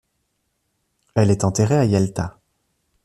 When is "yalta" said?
1.85-2.39